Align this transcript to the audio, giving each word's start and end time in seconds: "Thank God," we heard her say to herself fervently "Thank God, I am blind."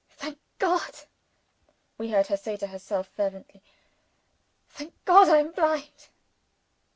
"Thank 0.17 0.39
God," 0.57 0.95
we 1.99 2.09
heard 2.09 2.25
her 2.25 2.35
say 2.37 2.57
to 2.57 2.65
herself 2.65 3.07
fervently 3.09 3.61
"Thank 4.67 4.95
God, 5.05 5.29
I 5.29 5.37
am 5.37 5.51
blind." 5.51 6.07